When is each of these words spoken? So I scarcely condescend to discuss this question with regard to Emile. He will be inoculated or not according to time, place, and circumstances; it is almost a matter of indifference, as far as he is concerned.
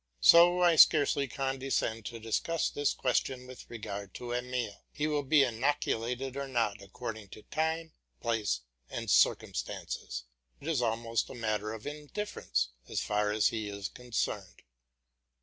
So 0.21 0.63
I 0.63 0.77
scarcely 0.77 1.27
condescend 1.27 2.05
to 2.05 2.19
discuss 2.19 2.71
this 2.71 2.91
question 2.95 3.45
with 3.45 3.69
regard 3.69 4.15
to 4.15 4.33
Emile. 4.33 4.83
He 4.91 5.05
will 5.05 5.21
be 5.21 5.43
inoculated 5.43 6.35
or 6.35 6.47
not 6.47 6.81
according 6.81 7.27
to 7.29 7.43
time, 7.43 7.93
place, 8.19 8.61
and 8.89 9.11
circumstances; 9.11 10.23
it 10.59 10.67
is 10.67 10.81
almost 10.81 11.29
a 11.29 11.35
matter 11.35 11.71
of 11.71 11.85
indifference, 11.85 12.69
as 12.89 12.99
far 13.01 13.29
as 13.31 13.49
he 13.49 13.69
is 13.69 13.89
concerned. 13.89 14.63